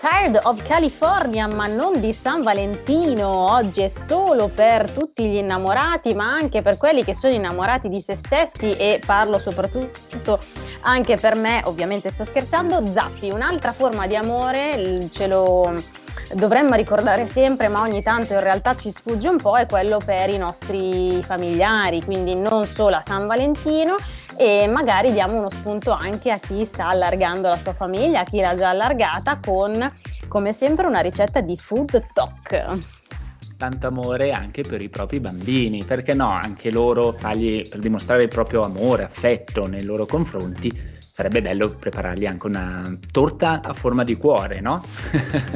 Tired 0.00 0.40
of 0.44 0.62
California, 0.62 1.46
ma 1.46 1.66
non 1.66 2.00
di 2.00 2.14
San 2.14 2.40
Valentino. 2.40 3.28
Oggi 3.28 3.82
è 3.82 3.88
solo 3.88 4.48
per 4.48 4.90
tutti 4.90 5.28
gli 5.28 5.36
innamorati, 5.36 6.14
ma 6.14 6.24
anche 6.24 6.62
per 6.62 6.78
quelli 6.78 7.04
che 7.04 7.14
sono 7.14 7.34
innamorati 7.34 7.90
di 7.90 8.00
se 8.00 8.14
stessi 8.14 8.74
e 8.76 8.98
parlo 9.04 9.38
soprattutto 9.38 10.40
anche 10.80 11.18
per 11.18 11.34
me, 11.34 11.60
ovviamente 11.64 12.08
sto 12.08 12.24
scherzando. 12.24 12.90
Zappi, 12.90 13.28
un'altra 13.28 13.74
forma 13.74 14.06
di 14.06 14.16
amore, 14.16 15.06
ce 15.10 15.26
lo 15.26 15.70
dovremmo 16.32 16.76
ricordare 16.76 17.26
sempre, 17.26 17.68
ma 17.68 17.82
ogni 17.82 18.02
tanto 18.02 18.32
in 18.32 18.40
realtà 18.40 18.74
ci 18.74 18.90
sfugge 18.90 19.28
un 19.28 19.36
po', 19.36 19.58
è 19.58 19.66
quello 19.66 19.98
per 20.02 20.30
i 20.30 20.38
nostri 20.38 21.22
familiari, 21.22 22.02
quindi 22.02 22.34
non 22.34 22.64
solo 22.64 22.96
a 22.96 23.02
San 23.02 23.26
Valentino 23.26 23.96
e 24.40 24.66
magari 24.66 25.12
diamo 25.12 25.36
uno 25.36 25.50
spunto 25.50 25.92
anche 25.92 26.30
a 26.30 26.38
chi 26.38 26.64
sta 26.64 26.88
allargando 26.88 27.48
la 27.48 27.58
sua 27.58 27.74
famiglia, 27.74 28.20
a 28.20 28.24
chi 28.24 28.40
l'ha 28.40 28.56
già 28.56 28.70
allargata 28.70 29.38
con 29.38 29.86
come 30.28 30.54
sempre 30.54 30.86
una 30.86 31.00
ricetta 31.00 31.42
di 31.42 31.58
food 31.58 32.06
talk. 32.14 32.78
Tanto 33.58 33.86
amore 33.86 34.30
anche 34.30 34.62
per 34.62 34.80
i 34.80 34.88
propri 34.88 35.20
bambini, 35.20 35.84
perché 35.84 36.14
no, 36.14 36.24
anche 36.24 36.70
loro 36.70 37.12
fargli 37.12 37.68
per 37.68 37.80
dimostrare 37.80 38.22
il 38.22 38.30
proprio 38.30 38.62
amore, 38.62 39.04
affetto 39.04 39.66
nei 39.66 39.82
loro 39.82 40.06
confronti, 40.06 40.72
sarebbe 41.10 41.42
bello 41.42 41.70
preparargli 41.70 42.24
anche 42.24 42.46
una 42.46 42.96
torta 43.10 43.62
a 43.62 43.72
forma 43.72 44.04
di 44.04 44.16
cuore, 44.16 44.60
no? 44.60 44.84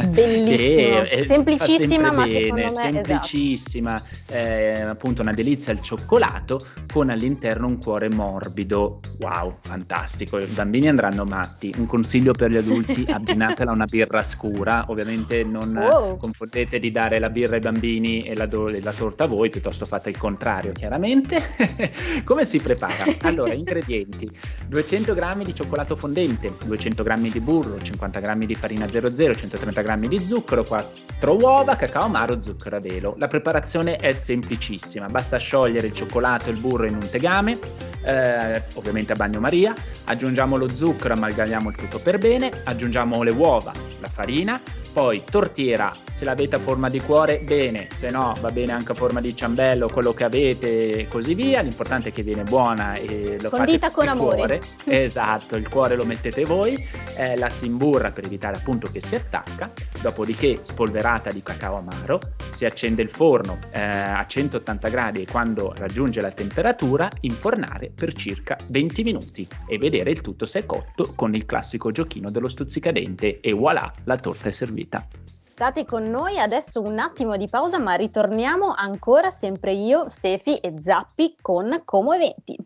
Bellissimo, 0.09 1.05
semplicissima 1.23 2.13
ma 2.13 2.25
bene, 2.25 2.43
secondo 2.43 2.55
me 2.55 2.67
esatto. 2.67 2.93
semplicissima, 2.93 3.95
esatto. 3.95 4.33
eh, 4.33 4.81
appunto 4.81 5.23
una 5.23 5.31
delizia 5.31 5.73
al 5.73 5.81
cioccolato 5.81 6.59
con 6.93 7.09
all'interno 7.09 7.69
un 7.69 7.79
cuore 7.79 8.09
morbido. 8.09 8.99
Wow, 9.21 9.59
fantastico, 9.63 10.41
i 10.41 10.47
bambini 10.47 10.89
andranno 10.89 11.23
matti. 11.23 11.73
Un 11.77 11.87
consiglio 11.87 12.33
per 12.33 12.51
gli 12.51 12.57
adulti, 12.57 13.05
abbinatela 13.09 13.71
a 13.71 13.75
una 13.75 13.87
birra 13.87 14.25
scura, 14.25 14.87
ovviamente 14.89 15.45
non 15.45 15.73
wow. 15.73 16.17
confondete 16.17 16.81
di 16.81 16.91
dare 16.91 17.21
la 17.21 17.31
birra 17.31 17.55
ai 17.55 17.61
bambini 17.61 18.23
e 18.23 18.35
la, 18.35 18.47
do- 18.47 18.69
la 18.83 18.93
torta 18.93 19.23
a 19.23 19.27
voi, 19.29 19.51
piuttosto 19.51 19.85
fate 19.85 20.11
il 20.11 20.19
contrario, 20.19 20.73
chiaramente. 20.73 21.41
Come 22.25 22.45
si 22.45 22.59
prepara? 22.59 23.05
Allora, 23.21 23.55
ingredienti: 23.55 24.29
200 24.67 25.15
g 25.15 25.43
di 25.45 25.55
cioccolato 25.55 25.95
fondente, 25.95 26.53
200 26.65 27.03
g 27.03 27.31
di 27.31 27.41
burro, 27.41 27.81
50 27.81 28.21
g 28.21 28.45
di 28.45 28.55
farina 28.55 28.89
00, 28.89 29.35
130 29.35 29.83
g 29.83 30.09
di 30.09 30.25
zucchero, 30.25 30.65
4 30.65 31.37
uova, 31.37 31.77
cacao 31.77 32.05
amaro, 32.05 32.41
zucchero 32.41 32.77
a 32.77 32.81
velo. 32.81 33.15
La 33.19 33.29
preparazione 33.29 33.97
è 33.97 34.13
semplicissima, 34.13 35.09
basta 35.09 35.37
sciogliere 35.37 35.89
il 35.89 35.93
cioccolato 35.93 36.49
e 36.49 36.53
il 36.53 36.59
burro 36.59 36.87
in 36.87 36.95
un 36.95 37.09
tegame, 37.09 37.59
eh, 38.03 38.63
ovviamente 38.75 39.13
a 39.13 39.17
bagnomaria, 39.17 39.75
aggiungiamo 40.05 40.57
lo 40.57 40.69
zucchero, 40.75 41.15
amalgamiamo 41.15 41.69
il 41.69 41.77
tutto 41.77 41.99
per 42.01 42.19
bene, 42.19 42.51
aggiungiamo 42.65 43.23
le 43.23 43.31
uova, 43.31 43.73
la 44.01 44.09
farina, 44.09 44.61
poi 44.95 45.25
tortiera, 45.29 45.93
se 46.09 46.25
l'avete 46.25 46.55
a 46.55 46.59
forma 46.61 46.89
di 46.89 47.01
cuore, 47.01 47.41
bene, 47.41 47.89
se 47.91 48.11
no 48.11 48.37
va 48.41 48.53
bene 48.53 48.71
anche 48.71 48.93
a 48.93 48.95
forma 48.95 49.21
di 49.21 49.35
ciambello, 49.35 49.89
quello 49.89 50.15
che 50.15 50.23
avete 50.23 50.93
e 50.93 51.09
così 51.09 51.35
via. 51.35 51.63
L'importante 51.63 52.11
è 52.11 52.13
che 52.13 52.23
viene 52.23 52.45
buona 52.45 52.95
e 52.95 53.37
lo 53.41 53.51
Condita 53.51 53.91
fate 53.91 53.93
con 53.93 54.07
amore. 54.07 54.37
Cuore. 54.37 54.61
esatto, 55.03 55.57
il 55.57 55.69
cuore 55.69 55.97
lo 55.97 56.05
mettete 56.05 56.45
voi, 56.45 56.89
eh, 57.17 57.37
la 57.37 57.49
si 57.49 57.67
imburra 57.67 58.13
per 58.13 58.27
evitare 58.27 58.59
appunto 58.59 58.89
che 58.89 59.01
si 59.01 59.17
attacca, 59.17 59.73
dopodiché 60.01 60.59
spolverata 60.61 61.33
di 61.33 61.43
cacao 61.43 61.79
amaro, 61.79 62.21
si 62.53 62.65
accende 62.65 63.03
il 63.03 63.11
forno 63.11 63.59
eh, 63.73 63.81
a 63.81 64.25
180 64.25 64.89
gradi 64.89 65.23
e 65.23 65.27
quando 65.27 65.75
raggiunge 65.77 66.21
la 66.21 66.31
temperatura 66.31 67.11
infornare 67.23 67.91
per 67.93 68.13
circa 68.13 68.57
20 68.69 69.03
minuti 69.03 69.45
e 69.67 69.77
vedere 69.77 70.11
il 70.11 70.21
tutto 70.21 70.47
se 70.47 70.61
è 70.61 70.67
cotto 70.67 71.15
con 71.17 71.35
il 71.35 71.47
classico 71.47 71.91
giochino 71.91 72.31
dello 72.31 72.47
stuzzicadente 72.47 73.41
e 73.41 73.53
voilà, 73.53 73.91
la 74.05 74.17
torta 74.17 74.49
è 74.49 74.53
servita 74.53 74.83
vita. 74.85 75.07
State 75.43 75.85
con 75.85 76.11
noi 76.11 76.39
adesso 76.39 76.83
un 76.83 76.99
attimo 76.99 77.37
di 77.37 77.49
pausa, 77.49 77.79
ma 77.79 77.95
ritorniamo 77.95 78.73
ancora 78.77 79.31
sempre 79.31 79.73
io, 79.73 80.09
Stefi 80.09 80.57
e 80.57 80.83
Zappi 80.83 81.37
con 81.41 81.83
Como 81.85 82.13
Eventi. 82.13 82.57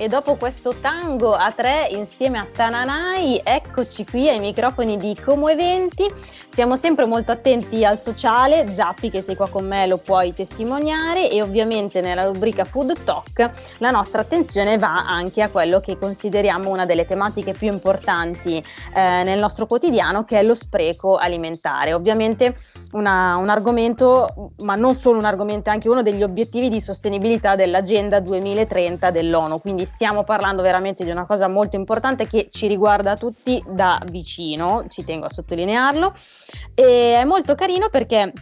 E 0.00 0.06
dopo 0.06 0.36
questo 0.36 0.76
tango 0.80 1.32
a 1.32 1.50
tre 1.50 1.88
insieme 1.90 2.38
a 2.38 2.46
Tananai, 2.46 3.40
eccoci 3.42 4.06
qui 4.06 4.28
ai 4.28 4.38
microfoni 4.38 4.96
di 4.96 5.16
Como 5.20 5.48
Eventi. 5.48 6.08
Siamo 6.46 6.76
sempre 6.76 7.04
molto 7.04 7.32
attenti 7.32 7.84
al 7.84 7.98
sociale, 7.98 8.76
Zappi 8.76 9.10
che 9.10 9.22
sei 9.22 9.34
qua 9.34 9.48
con 9.48 9.66
me 9.66 9.88
lo 9.88 9.96
puoi 9.96 10.32
testimoniare 10.32 11.28
e 11.28 11.42
ovviamente 11.42 12.00
nella 12.00 12.26
rubrica 12.26 12.64
Food 12.64 13.02
Talk 13.02 13.50
la 13.78 13.90
nostra 13.90 14.20
attenzione 14.20 14.78
va 14.78 15.04
anche 15.04 15.42
a 15.42 15.48
quello 15.50 15.80
che 15.80 15.98
consideriamo 15.98 16.70
una 16.70 16.86
delle 16.86 17.04
tematiche 17.04 17.52
più 17.52 17.66
importanti 17.66 18.56
eh, 18.94 19.22
nel 19.24 19.40
nostro 19.40 19.66
quotidiano 19.66 20.24
che 20.24 20.38
è 20.38 20.42
lo 20.44 20.54
spreco 20.54 21.16
alimentare. 21.16 21.92
Ovviamente 21.92 22.54
una, 22.92 23.36
un 23.36 23.48
argomento, 23.48 24.52
ma 24.58 24.76
non 24.76 24.94
solo 24.94 25.18
un 25.18 25.24
argomento, 25.24 25.70
è 25.70 25.72
anche 25.72 25.88
uno 25.88 26.02
degli 26.02 26.22
obiettivi 26.22 26.68
di 26.68 26.80
sostenibilità 26.80 27.56
dell'Agenda 27.56 28.20
2030 28.20 29.10
dell'ONU, 29.10 29.60
quindi 29.60 29.86
stiamo 29.88 30.22
parlando 30.22 30.60
veramente 30.60 31.02
di 31.02 31.10
una 31.10 31.24
cosa 31.24 31.48
molto 31.48 31.76
importante 31.76 32.26
che 32.26 32.48
ci 32.50 32.66
riguarda 32.68 33.16
tutti 33.16 33.60
da 33.66 33.98
vicino, 34.10 34.84
ci 34.88 35.02
tengo 35.02 35.26
a 35.26 35.30
sottolinearlo, 35.30 36.12
e 36.74 37.14
è 37.16 37.24
molto 37.24 37.54
carino 37.54 37.88
perché 37.88 38.32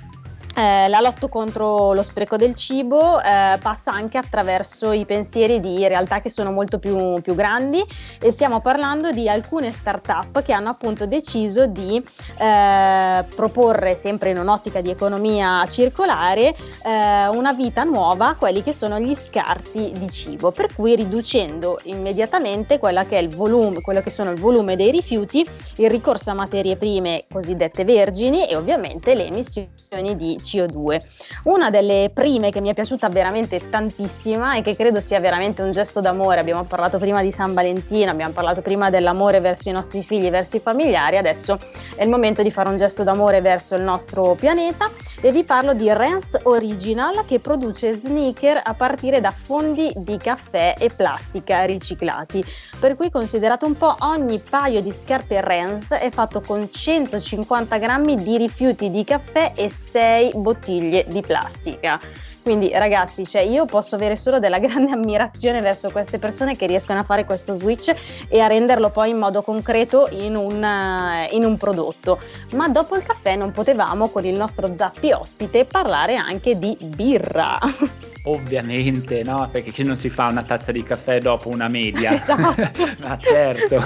eh, 0.56 0.88
la 0.88 1.00
lotta 1.00 1.28
contro 1.28 1.92
lo 1.92 2.02
spreco 2.02 2.36
del 2.36 2.54
cibo 2.54 3.20
eh, 3.20 3.58
passa 3.60 3.92
anche 3.92 4.18
attraverso 4.18 4.92
i 4.92 5.04
pensieri 5.04 5.60
di 5.60 5.86
realtà 5.86 6.20
che 6.20 6.30
sono 6.30 6.50
molto 6.50 6.78
più, 6.78 7.20
più, 7.20 7.34
grandi 7.34 7.84
e 8.20 8.30
stiamo 8.30 8.60
parlando 8.60 9.12
di 9.12 9.28
alcune 9.28 9.70
start-up 9.70 10.42
che 10.42 10.52
hanno 10.52 10.70
appunto 10.70 11.06
deciso 11.06 11.66
di 11.66 12.02
eh, 12.38 13.24
proporre 13.34 13.96
sempre 13.96 14.30
in 14.30 14.38
un'ottica 14.38 14.80
di 14.80 14.90
economia 14.90 15.64
circolare 15.66 16.54
eh, 16.82 17.28
una 17.28 17.52
vita 17.52 17.84
nuova 17.84 18.28
a 18.28 18.34
quelli 18.36 18.62
che 18.62 18.72
sono 18.72 18.98
gli 18.98 19.14
scarti 19.14 19.92
di 19.94 20.10
cibo, 20.10 20.50
per 20.50 20.74
cui 20.74 20.96
riducendo 20.96 21.80
immediatamente 21.84 22.78
che 22.78 23.28
volume, 23.28 23.80
quello 23.80 24.00
che 24.00 24.10
sono 24.10 24.30
il 24.30 24.38
volume 24.38 24.76
dei 24.76 24.90
rifiuti, 24.90 25.46
il 25.76 25.90
ricorso 25.90 26.30
a 26.30 26.34
materie 26.34 26.76
prime 26.76 27.24
cosiddette 27.30 27.84
vergini 27.84 28.48
e 28.48 28.56
ovviamente 28.56 29.14
le 29.14 29.26
emissioni 29.26 30.16
di 30.16 30.38
CO2. 30.46 31.00
Una 31.44 31.70
delle 31.70 32.10
prime 32.12 32.50
che 32.50 32.60
mi 32.60 32.68
è 32.68 32.74
piaciuta 32.74 33.08
veramente 33.08 33.68
tantissima 33.68 34.56
e 34.56 34.62
che 34.62 34.76
credo 34.76 35.00
sia 35.00 35.20
veramente 35.20 35.62
un 35.62 35.72
gesto 35.72 36.00
d'amore, 36.00 36.40
abbiamo 36.40 36.64
parlato 36.64 36.98
prima 36.98 37.22
di 37.22 37.32
San 37.32 37.54
Valentino, 37.54 38.10
abbiamo 38.10 38.32
parlato 38.32 38.62
prima 38.62 38.90
dell'amore 38.90 39.40
verso 39.40 39.68
i 39.68 39.72
nostri 39.72 40.02
figli, 40.02 40.30
verso 40.30 40.56
i 40.56 40.60
familiari, 40.60 41.16
adesso 41.16 41.58
è 41.96 42.02
il 42.02 42.08
momento 42.08 42.42
di 42.42 42.50
fare 42.50 42.68
un 42.68 42.76
gesto 42.76 43.02
d'amore 43.02 43.40
verso 43.40 43.74
il 43.74 43.82
nostro 43.82 44.34
pianeta. 44.34 44.90
E 45.20 45.32
vi 45.32 45.44
parlo 45.44 45.72
di 45.72 45.90
Rens 45.92 46.38
Original 46.42 47.24
che 47.24 47.40
produce 47.40 47.92
sneaker 47.92 48.60
a 48.62 48.74
partire 48.74 49.20
da 49.20 49.30
fondi 49.30 49.90
di 49.96 50.18
caffè 50.18 50.74
e 50.78 50.90
plastica 50.94 51.64
riciclati, 51.64 52.44
per 52.78 52.96
cui 52.96 53.10
considerato 53.10 53.64
un 53.66 53.76
po' 53.76 53.94
ogni 54.00 54.38
paio 54.38 54.82
di 54.82 54.92
scarpe 54.92 55.40
Rens 55.40 55.92
è 55.92 56.10
fatto 56.10 56.40
con 56.40 56.70
150 56.70 57.78
grammi 57.78 58.16
di 58.16 58.36
rifiuti 58.36 58.90
di 58.90 59.04
caffè 59.04 59.52
e 59.54 59.70
6 59.70 60.32
bottiglie 60.36 61.04
di 61.08 61.20
plastica. 61.20 62.00
Quindi 62.46 62.70
ragazzi, 62.72 63.26
cioè 63.26 63.40
io 63.40 63.64
posso 63.64 63.96
avere 63.96 64.14
solo 64.14 64.38
della 64.38 64.60
grande 64.60 64.92
ammirazione 64.92 65.60
verso 65.60 65.90
queste 65.90 66.20
persone 66.20 66.54
che 66.54 66.66
riescono 66.66 67.00
a 67.00 67.02
fare 67.02 67.24
questo 67.24 67.52
switch 67.52 67.92
e 68.28 68.38
a 68.38 68.46
renderlo 68.46 68.90
poi 68.90 69.10
in 69.10 69.18
modo 69.18 69.42
concreto 69.42 70.08
in 70.12 70.36
un, 70.36 70.62
uh, 70.62 71.34
in 71.34 71.44
un 71.44 71.56
prodotto. 71.56 72.20
Ma 72.52 72.68
dopo 72.68 72.94
il 72.94 73.02
caffè 73.02 73.34
non 73.34 73.50
potevamo 73.50 74.10
con 74.10 74.24
il 74.24 74.36
nostro 74.36 74.72
zappi 74.76 75.10
ospite 75.10 75.64
parlare 75.64 76.14
anche 76.14 76.56
di 76.56 76.76
birra. 76.80 77.58
Ovviamente, 78.26 79.22
no? 79.22 79.48
Perché 79.50 79.82
non 79.82 79.96
si 79.96 80.08
fa 80.08 80.26
una 80.26 80.42
tazza 80.42 80.72
di 80.72 80.82
caffè 80.82 81.20
dopo 81.20 81.48
una 81.48 81.68
media. 81.68 82.14
Esatto. 82.26 82.62
Ma 82.98 83.18
certo. 83.20 83.80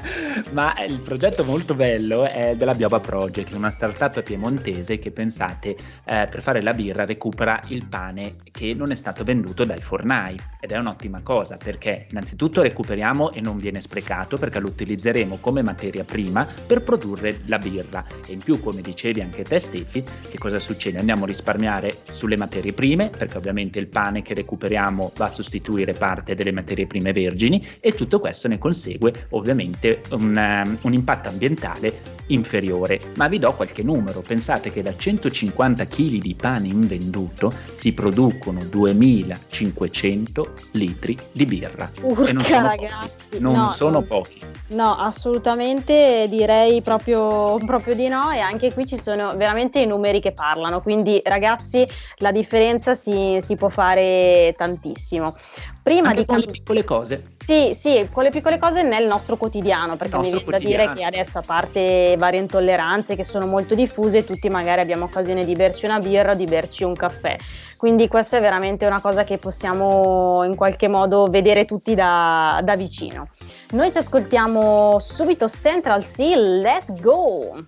Ma 0.52 0.74
il 0.84 1.00
progetto 1.00 1.44
molto 1.44 1.74
bello 1.74 2.24
è 2.24 2.54
della 2.56 2.74
Bioba 2.74 3.00
Project, 3.00 3.52
una 3.52 3.70
startup 3.70 4.22
piemontese 4.22 4.98
che 4.98 5.10
pensate 5.10 5.76
eh, 6.04 6.28
per 6.30 6.42
fare 6.42 6.62
la 6.62 6.72
birra 6.74 7.04
recupera 7.04 7.60
il 7.68 7.86
pane 7.86 8.34
che 8.50 8.74
non 8.74 8.90
è 8.90 8.94
stato 8.94 9.24
venduto 9.24 9.64
dai 9.64 9.80
fornai 9.80 10.36
ed 10.60 10.72
è 10.72 10.78
un'ottima 10.78 11.20
cosa 11.22 11.56
perché 11.56 12.06
innanzitutto 12.10 12.62
recuperiamo 12.62 13.32
e 13.32 13.40
non 13.40 13.56
viene 13.56 13.80
sprecato 13.80 14.36
perché 14.36 14.58
lo 14.58 14.68
utilizzeremo 14.68 15.38
come 15.40 15.62
materia 15.62 16.04
prima 16.04 16.46
per 16.66 16.82
produrre 16.82 17.40
la 17.46 17.58
birra 17.58 18.04
e 18.26 18.32
in 18.32 18.40
più 18.40 18.60
come 18.60 18.80
dicevi 18.80 19.20
anche 19.20 19.42
te 19.44 19.58
Stefi 19.58 20.02
che 20.28 20.38
cosa 20.38 20.58
succede? 20.58 20.98
Andiamo 20.98 21.24
a 21.24 21.26
risparmiare 21.26 21.98
sulle 22.10 22.36
materie 22.36 22.72
prime 22.72 23.10
perché 23.10 23.36
ovviamente 23.36 23.78
il 23.78 23.85
del 23.86 23.88
pane 23.88 24.22
che 24.22 24.34
recuperiamo 24.34 25.12
va 25.16 25.24
a 25.26 25.28
sostituire 25.28 25.92
parte 25.94 26.34
delle 26.34 26.50
materie 26.52 26.86
prime 26.86 27.12
vergini 27.12 27.64
e 27.80 27.92
tutto 27.92 28.18
questo 28.18 28.48
ne 28.48 28.58
consegue 28.58 29.28
ovviamente 29.30 30.02
un, 30.10 30.36
um, 30.36 30.78
un 30.82 30.92
impatto 30.92 31.28
ambientale 31.28 32.16
inferiore. 32.28 33.00
Ma 33.14 33.28
vi 33.28 33.38
do 33.38 33.52
qualche 33.54 33.82
numero, 33.82 34.20
pensate 34.20 34.72
che 34.72 34.82
da 34.82 34.94
150 34.96 35.86
kg 35.86 36.20
di 36.20 36.34
pane 36.34 36.68
invenduto 36.68 37.52
si 37.70 37.92
producono 37.92 38.64
2500 38.64 40.52
litri 40.72 41.16
di 41.30 41.46
birra. 41.46 41.90
Urca 42.00 42.28
e 42.28 42.32
non 42.32 42.42
sono 42.42 42.66
ragazzi, 42.66 43.30
pochi. 43.30 43.42
non 43.42 43.54
no, 43.54 43.70
sono 43.70 44.02
pochi. 44.02 44.40
No, 44.68 44.96
assolutamente 44.96 46.26
direi 46.28 46.82
proprio, 46.82 47.58
proprio 47.64 47.94
di 47.94 48.08
no 48.08 48.32
e 48.32 48.40
anche 48.40 48.72
qui 48.72 48.84
ci 48.86 48.96
sono 48.96 49.36
veramente 49.36 49.78
i 49.78 49.86
numeri 49.86 50.20
che 50.20 50.32
parlano, 50.32 50.82
quindi 50.82 51.20
ragazzi 51.24 51.86
la 52.16 52.32
differenza 52.32 52.94
si, 52.94 53.36
si 53.40 53.54
può 53.54 53.68
fare 53.76 54.54
tantissimo. 54.56 55.36
Prima 55.82 56.08
Anche 56.08 56.20
di 56.20 56.26
con 56.26 56.38
le 56.38 56.46
piccole 56.46 56.82
cose. 56.82 57.22
Sì, 57.44 57.74
sì, 57.74 58.08
con 58.10 58.22
le 58.22 58.30
piccole 58.30 58.58
cose 58.58 58.82
nel 58.82 59.06
nostro 59.06 59.36
quotidiano, 59.36 59.96
perché 59.96 60.16
mi 60.16 60.30
viene 60.30 60.44
da 60.46 60.58
dire 60.58 60.92
che 60.94 61.04
adesso, 61.04 61.38
a 61.38 61.42
parte 61.42 62.16
varie 62.18 62.40
intolleranze 62.40 63.14
che 63.14 63.22
sono 63.22 63.46
molto 63.46 63.74
diffuse, 63.74 64.24
tutti 64.24 64.48
magari 64.48 64.80
abbiamo 64.80 65.04
occasione 65.04 65.44
di 65.44 65.54
berci 65.54 65.84
una 65.84 65.98
birra 65.98 66.32
o 66.32 66.34
di 66.34 66.46
berci 66.46 66.82
un 66.82 66.94
caffè. 66.94 67.36
Quindi 67.76 68.08
questa 68.08 68.38
è 68.38 68.40
veramente 68.40 68.86
una 68.86 69.00
cosa 69.00 69.22
che 69.24 69.36
possiamo 69.36 70.42
in 70.44 70.56
qualche 70.56 70.88
modo 70.88 71.26
vedere 71.26 71.66
tutti 71.66 71.94
da, 71.94 72.60
da 72.64 72.74
vicino. 72.74 73.28
Noi 73.72 73.92
ci 73.92 73.98
ascoltiamo 73.98 74.98
subito 74.98 75.46
Central 75.46 76.02
Sea, 76.02 76.36
Let 76.36 77.00
Go! 77.00 77.66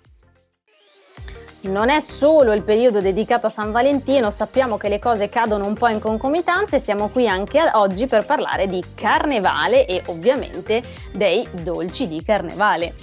Non 1.63 1.89
è 1.89 2.01
solo 2.01 2.53
il 2.53 2.63
periodo 2.63 3.01
dedicato 3.01 3.47
a 3.47 3.51
San 3.51 3.73
Valentino, 3.73 4.31
sappiamo 4.31 4.77
che 4.77 4.89
le 4.89 4.99
cose 4.99 5.29
cadono 5.29 5.67
un 5.67 5.75
po' 5.75 5.89
in 5.89 5.99
concomitanza 5.99 6.77
e 6.77 6.81
siamo 6.81 7.09
qui 7.09 7.29
anche 7.29 7.61
oggi 7.75 8.07
per 8.07 8.25
parlare 8.25 8.67
di 8.67 8.83
carnevale 8.95 9.87
e 9.87 10.03
ovviamente 10.07 10.83
dei 11.13 11.49
dolci 11.51 12.07
di 12.07 12.23
carnevale 12.23 12.95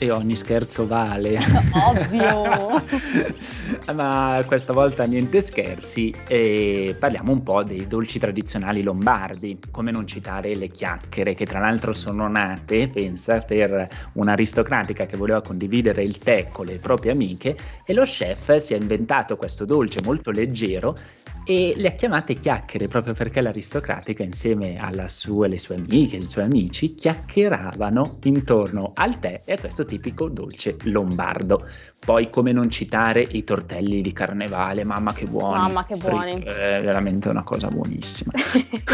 e 0.00 0.10
ogni 0.10 0.34
scherzo 0.34 0.86
vale. 0.86 1.38
Ovvio! 1.74 2.82
Ma 3.92 4.42
questa 4.46 4.72
volta 4.72 5.04
niente 5.04 5.42
scherzi 5.42 6.14
e 6.26 6.96
parliamo 6.98 7.30
un 7.32 7.42
po' 7.42 7.62
dei 7.62 7.86
dolci 7.86 8.18
tradizionali 8.18 8.82
lombardi, 8.82 9.58
come 9.70 9.90
non 9.90 10.06
citare 10.06 10.56
le 10.56 10.68
chiacchiere 10.68 11.34
che 11.34 11.44
tra 11.44 11.60
l'altro 11.60 11.92
sono 11.92 12.28
nate, 12.28 12.88
pensa, 12.88 13.40
per 13.40 13.86
un'aristocratica 14.14 15.04
che 15.04 15.18
voleva 15.18 15.42
condividere 15.42 16.02
il 16.02 16.16
tè 16.16 16.48
con 16.50 16.64
le 16.64 16.78
proprie 16.78 17.12
amiche 17.12 17.54
e 17.84 17.92
lo 17.92 18.04
chef 18.04 18.56
si 18.56 18.72
è 18.72 18.78
inventato 18.78 19.36
questo 19.36 19.66
dolce 19.66 20.00
molto 20.02 20.30
leggero 20.30 20.96
e 21.50 21.74
le 21.74 21.88
ha 21.88 21.92
chiamate 21.94 22.34
chiacchiere 22.34 22.86
proprio 22.86 23.12
perché 23.12 23.40
l'aristocratica 23.40 24.22
insieme 24.22 24.78
alle 24.78 25.08
sue, 25.08 25.58
sue 25.58 25.74
amiche 25.74 26.14
e 26.14 26.20
i 26.20 26.24
suoi 26.24 26.44
amici 26.44 26.94
chiacchieravano 26.94 28.20
intorno 28.22 28.92
al 28.94 29.18
tè 29.18 29.42
e 29.44 29.54
a 29.54 29.58
questo 29.58 29.84
tipico 29.84 30.28
dolce 30.28 30.76
lombardo. 30.84 31.66
Poi 32.02 32.30
come 32.30 32.52
non 32.52 32.70
citare 32.70 33.20
i 33.20 33.44
tortelli 33.44 34.00
di 34.00 34.12
carnevale, 34.12 34.84
mamma 34.84 35.12
che 35.12 35.26
buoni. 35.26 35.60
Mamma 35.60 35.84
che 35.84 35.96
buoni. 35.96 36.32
Fritto, 36.32 36.48
è 36.48 36.80
veramente 36.82 37.28
una 37.28 37.42
cosa 37.42 37.68
buonissima. 37.68 38.32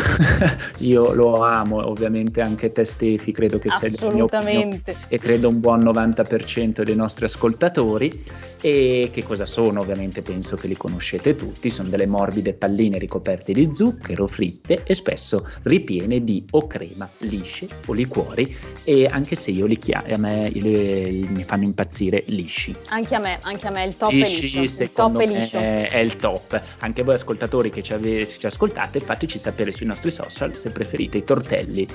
Io 0.79 1.13
lo 1.13 1.45
amo, 1.45 1.87
ovviamente 1.87 2.41
anche 2.41 2.73
te 2.73 2.85
Stefi, 2.85 3.31
credo 3.31 3.61
che 3.61 3.71
sei 3.71 3.93
del 3.93 4.13
mio 4.13 4.25
opinione, 4.25 4.83
e 5.07 5.19
credo 5.21 5.49
un 5.49 5.61
buon 5.61 5.85
90% 5.85 6.83
dei 6.83 6.97
nostri 6.97 7.27
ascoltatori. 7.27 8.25
E 8.61 9.11
che 9.13 9.23
cosa 9.23 9.47
sono? 9.47 9.81
Ovviamente 9.83 10.23
penso 10.23 10.57
che 10.57 10.67
li 10.67 10.77
conoscete 10.77 11.37
tutti, 11.37 11.71
sono 11.71 11.89
delle 11.89 12.07
morbide 12.07 12.55
palline 12.55 12.99
ricoperte 12.99 13.53
di 13.53 13.73
zucchero, 13.73 14.27
fritte 14.27 14.83
e 14.83 14.95
spesso 14.95 15.49
ripiene 15.63 16.25
di 16.25 16.45
o 16.51 16.67
crema, 16.67 17.09
lisce 17.19 17.69
o 17.87 17.93
liquori 17.93 18.57
e 18.83 19.07
anche 19.07 19.37
se 19.37 19.53
io 19.53 19.67
li 19.67 19.79
chiamo, 19.79 20.13
a 20.13 20.17
me 20.17 20.49
li, 20.49 21.25
mi 21.31 21.45
fanno 21.45 21.65
impazzire 21.65 22.25
lisci. 22.27 22.75
Anche 22.97 23.15
a 23.15 23.19
me, 23.19 23.39
anche 23.43 23.67
a 23.67 23.71
me 23.71 23.85
il 23.85 23.95
top 23.99 24.11
lisci, 24.11 24.57
è 24.57 24.61
liscio. 24.61 24.83
Il 24.85 24.93
top 24.93 25.19
è 25.19 25.27
liscio. 25.27 25.59
È, 25.59 25.91
è, 25.91 25.99
il 25.99 26.17
top. 26.17 26.63
Anche 26.79 27.03
voi 27.03 27.15
ascoltatori 27.15 27.69
che 27.69 27.83
ci, 27.83 27.93
ave, 27.93 28.27
ci 28.27 28.47
ascoltate, 28.47 29.01
fateci 29.01 29.39
sapere 29.39 29.71
sui 29.71 29.85
nostri 29.85 30.11
social 30.11 30.57
se 30.57 30.71
preferite 30.71 31.19
i 31.19 31.25
tortelli 31.25 31.87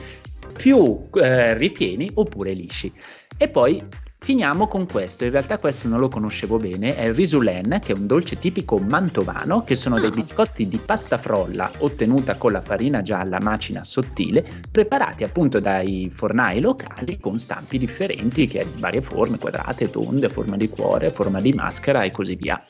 più 0.53 1.09
eh, 1.15 1.55
ripieni 1.55 2.07
oppure 2.13 2.53
lisci. 2.53 2.93
E 3.35 3.47
poi 3.47 3.83
Finiamo 4.23 4.67
con 4.67 4.85
questo, 4.85 5.23
in 5.23 5.31
realtà 5.31 5.57
questo 5.57 5.87
non 5.87 5.99
lo 5.99 6.07
conoscevo 6.07 6.59
bene, 6.59 6.95
è 6.95 7.05
il 7.05 7.15
risulen, 7.15 7.79
che 7.81 7.91
è 7.91 7.95
un 7.95 8.05
dolce 8.05 8.37
tipico 8.37 8.77
mantovano, 8.77 9.63
che 9.63 9.75
sono 9.75 9.99
dei 9.99 10.11
ah. 10.11 10.13
biscotti 10.13 10.67
di 10.67 10.77
pasta 10.77 11.17
frolla 11.17 11.71
ottenuta 11.79 12.35
con 12.35 12.51
la 12.51 12.61
farina 12.61 13.01
gialla 13.01 13.39
macina 13.41 13.83
sottile, 13.83 14.45
preparati 14.69 15.23
appunto 15.23 15.59
dai 15.59 16.07
fornai 16.13 16.59
locali 16.59 17.19
con 17.19 17.39
stampi 17.39 17.79
differenti, 17.79 18.45
che 18.45 18.59
hanno 18.59 18.73
varie 18.75 19.01
forme, 19.01 19.39
quadrate, 19.39 19.89
tonde, 19.89 20.29
forma 20.29 20.55
di 20.55 20.69
cuore, 20.69 21.09
forma 21.09 21.41
di 21.41 21.53
maschera 21.53 22.03
e 22.03 22.11
così 22.11 22.35
via. 22.35 22.63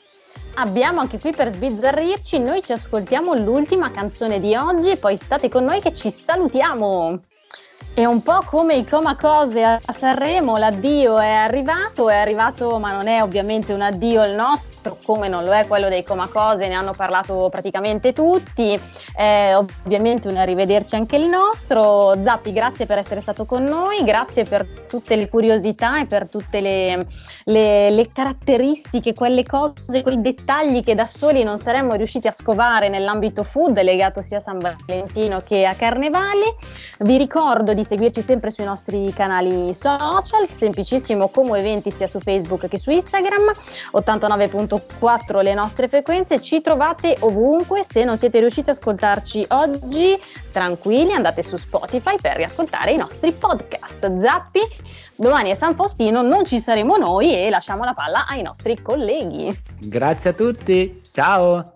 Abbiamo 0.54 1.00
anche 1.00 1.18
qui 1.18 1.32
per 1.32 1.50
sbizzarrirci, 1.50 2.38
noi 2.38 2.62
ci 2.62 2.72
ascoltiamo 2.72 3.34
l'ultima 3.34 3.90
canzone 3.90 4.40
di 4.40 4.56
oggi 4.56 4.88
e 4.88 4.96
poi 4.96 5.18
state 5.18 5.50
con 5.50 5.64
noi 5.64 5.82
che 5.82 5.92
ci 5.92 6.10
salutiamo. 6.10 7.24
È 7.94 8.06
un 8.06 8.22
po' 8.22 8.42
come 8.46 8.76
i 8.76 8.86
coma 8.86 9.16
cose 9.16 9.62
a 9.62 9.92
Sanremo, 9.92 10.56
l'addio 10.56 11.18
è 11.18 11.28
arrivato, 11.28 12.08
è 12.08 12.16
arrivato 12.16 12.78
ma 12.78 12.90
non 12.90 13.06
è 13.06 13.22
ovviamente 13.22 13.74
un 13.74 13.82
addio 13.82 14.24
il 14.24 14.32
nostro, 14.32 14.96
come 15.04 15.28
non 15.28 15.44
lo 15.44 15.52
è 15.52 15.66
quello 15.66 15.90
dei 15.90 16.02
coma 16.02 16.26
cose, 16.26 16.68
ne 16.68 16.74
hanno 16.74 16.92
parlato 16.92 17.48
praticamente 17.50 18.14
tutti, 18.14 18.80
è 19.14 19.52
ovviamente 19.54 20.28
un 20.28 20.38
arrivederci 20.38 20.94
anche 20.94 21.16
il 21.16 21.26
nostro. 21.26 22.14
Zappi, 22.22 22.54
grazie 22.54 22.86
per 22.86 22.96
essere 22.96 23.20
stato 23.20 23.44
con 23.44 23.62
noi, 23.62 24.02
grazie 24.04 24.44
per 24.44 24.66
tutte 24.88 25.14
le 25.14 25.28
curiosità 25.28 26.00
e 26.00 26.06
per 26.06 26.30
tutte 26.30 26.62
le, 26.62 27.06
le, 27.44 27.90
le 27.90 28.10
caratteristiche, 28.10 29.12
quelle 29.12 29.42
cose, 29.44 30.02
quei 30.02 30.18
dettagli 30.18 30.80
che 30.80 30.94
da 30.94 31.04
soli 31.04 31.42
non 31.42 31.58
saremmo 31.58 31.92
riusciti 31.92 32.26
a 32.26 32.32
scovare 32.32 32.88
nell'ambito 32.88 33.42
food 33.42 33.78
legato 33.82 34.22
sia 34.22 34.38
a 34.38 34.40
San 34.40 34.60
Valentino 34.60 35.42
che 35.42 35.66
a 35.66 35.74
Carnevale. 35.74 36.56
Vi 37.00 37.18
ricordo 37.18 37.74
di 37.74 37.80
di 37.82 37.84
seguirci 37.84 38.22
sempre 38.22 38.50
sui 38.50 38.64
nostri 38.64 39.12
canali 39.12 39.74
social, 39.74 40.48
semplicissimo 40.48 41.28
come 41.28 41.58
eventi 41.58 41.90
sia 41.90 42.06
su 42.06 42.20
Facebook 42.20 42.68
che 42.68 42.78
su 42.78 42.90
Instagram, 42.90 43.52
89.4 43.92 45.42
le 45.42 45.54
nostre 45.54 45.88
frequenze, 45.88 46.40
ci 46.40 46.60
trovate 46.60 47.16
ovunque, 47.20 47.84
se 47.84 48.04
non 48.04 48.16
siete 48.16 48.38
riusciti 48.38 48.70
ad 48.70 48.76
ascoltarci 48.76 49.46
oggi, 49.48 50.18
tranquilli, 50.52 51.12
andate 51.12 51.42
su 51.42 51.56
Spotify 51.56 52.16
per 52.20 52.36
riascoltare 52.36 52.92
i 52.92 52.96
nostri 52.96 53.32
podcast. 53.32 54.18
Zappi, 54.20 54.60
domani 55.16 55.50
è 55.50 55.54
San 55.54 55.74
Faustino, 55.74 56.22
non 56.22 56.44
ci 56.46 56.60
saremo 56.60 56.96
noi 56.96 57.34
e 57.34 57.50
lasciamo 57.50 57.84
la 57.84 57.92
palla 57.92 58.26
ai 58.26 58.42
nostri 58.42 58.80
colleghi. 58.80 59.60
Grazie 59.80 60.30
a 60.30 60.32
tutti, 60.32 61.02
ciao! 61.10 61.70